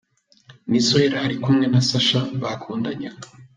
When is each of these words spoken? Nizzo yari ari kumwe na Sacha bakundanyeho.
Nizzo 0.69 0.95
yari 1.03 1.17
ari 1.25 1.35
kumwe 1.43 1.65
na 1.71 1.81
Sacha 1.87 2.19
bakundanyeho. 2.41 3.19